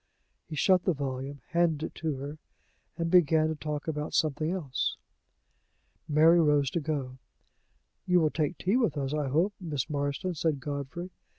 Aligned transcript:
He 0.49 0.55
shut 0.55 0.85
the 0.85 0.95
volume, 0.95 1.41
handed 1.49 1.83
it 1.85 1.95
to 1.99 2.15
her, 2.15 2.39
and 2.97 3.11
began 3.11 3.49
to 3.49 3.55
talk 3.55 3.87
about 3.87 4.15
something 4.15 4.49
else. 4.49 4.97
Mary 6.09 6.41
rose 6.41 6.71
to 6.71 6.79
go. 6.79 7.19
"You 8.07 8.19
will 8.19 8.31
take 8.31 8.57
tea 8.57 8.77
with 8.77 8.97
us, 8.97 9.13
I 9.13 9.27
hope, 9.27 9.53
Miss 9.61 9.91
Marston," 9.91 10.33
said 10.33 10.59
Godfrey. 10.59 11.11